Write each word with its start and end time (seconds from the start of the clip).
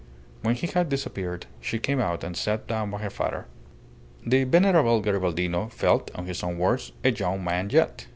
When 0.41 0.55
he 0.55 0.65
had 0.65 0.89
disappeared 0.89 1.45
she 1.59 1.77
came 1.77 1.99
out 1.99 2.23
and 2.23 2.35
sat 2.35 2.65
down 2.65 2.89
by 2.89 2.97
her 3.03 3.11
father. 3.11 3.45
The 4.25 4.45
venerable 4.45 4.99
Garibaldino 4.99 5.71
felt, 5.71 6.09
in 6.17 6.25
his 6.25 6.41
own 6.41 6.57
words, 6.57 6.91
"a 7.03 7.11
young 7.11 7.43
man 7.43 7.69
yet." 7.69 8.07